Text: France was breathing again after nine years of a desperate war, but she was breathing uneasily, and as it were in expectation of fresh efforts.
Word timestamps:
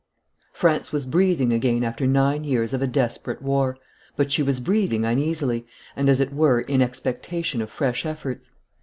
France 0.51 0.91
was 0.91 1.05
breathing 1.05 1.53
again 1.53 1.83
after 1.83 2.07
nine 2.07 2.43
years 2.43 2.73
of 2.73 2.81
a 2.81 2.87
desperate 2.87 3.39
war, 3.39 3.77
but 4.15 4.31
she 4.31 4.41
was 4.41 4.59
breathing 4.59 5.05
uneasily, 5.05 5.63
and 5.95 6.09
as 6.09 6.19
it 6.19 6.33
were 6.33 6.59
in 6.61 6.81
expectation 6.81 7.61
of 7.61 7.69
fresh 7.69 8.03
efforts. 8.03 8.49